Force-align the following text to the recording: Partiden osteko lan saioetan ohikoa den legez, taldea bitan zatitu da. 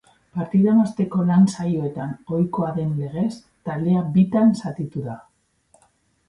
Partiden 0.35 0.77
osteko 0.83 1.25
lan 1.27 1.43
saioetan 1.55 2.15
ohikoa 2.37 2.71
den 2.79 2.97
legez, 3.03 3.29
taldea 3.69 4.03
bitan 4.17 4.57
zatitu 4.63 5.05
da. 5.11 5.21